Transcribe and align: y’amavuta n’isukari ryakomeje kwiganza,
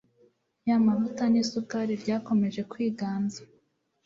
y’amavuta 0.67 1.23
n’isukari 1.31 1.93
ryakomeje 2.01 2.61
kwiganza, 2.71 3.39